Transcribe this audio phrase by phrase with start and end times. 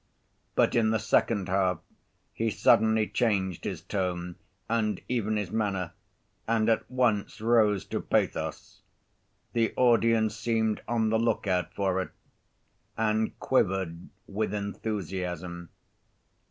[0.55, 1.77] But in the second half
[2.33, 4.35] he suddenly changed his tone,
[4.67, 5.93] and even his manner,
[6.47, 8.81] and at once rose to pathos.
[9.53, 12.09] The audience seemed on the look‐out for it,
[12.97, 15.69] and quivered with enthusiasm.